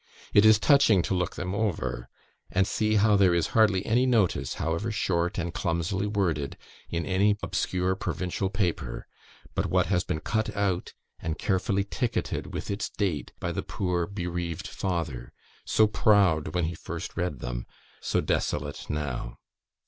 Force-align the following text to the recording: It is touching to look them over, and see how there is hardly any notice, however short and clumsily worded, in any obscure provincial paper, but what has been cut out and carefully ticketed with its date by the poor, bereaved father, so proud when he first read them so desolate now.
It 0.33 0.45
is 0.45 0.57
touching 0.57 1.03
to 1.03 1.13
look 1.13 1.35
them 1.35 1.53
over, 1.53 2.09
and 2.49 2.65
see 2.65 2.95
how 2.95 3.15
there 3.15 3.35
is 3.35 3.49
hardly 3.53 3.85
any 3.85 4.07
notice, 4.07 4.55
however 4.55 4.91
short 4.91 5.37
and 5.37 5.53
clumsily 5.53 6.07
worded, 6.07 6.57
in 6.89 7.05
any 7.05 7.37
obscure 7.43 7.93
provincial 7.95 8.49
paper, 8.49 9.05
but 9.53 9.67
what 9.67 9.85
has 9.85 10.03
been 10.03 10.19
cut 10.19 10.57
out 10.57 10.95
and 11.19 11.37
carefully 11.37 11.83
ticketed 11.83 12.51
with 12.51 12.71
its 12.71 12.89
date 12.89 13.31
by 13.39 13.51
the 13.51 13.61
poor, 13.61 14.07
bereaved 14.07 14.65
father, 14.67 15.33
so 15.65 15.85
proud 15.85 16.55
when 16.55 16.63
he 16.63 16.73
first 16.73 17.15
read 17.15 17.37
them 17.37 17.67
so 17.99 18.21
desolate 18.21 18.89
now. 18.89 19.37